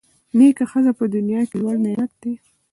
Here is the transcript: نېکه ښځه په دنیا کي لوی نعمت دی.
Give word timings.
نېکه 0.37 0.65
ښځه 0.71 0.91
په 0.99 1.03
دنیا 1.15 1.41
کي 1.49 1.55
لوی 1.61 1.77
نعمت 1.83 2.11
دی. 2.21 2.33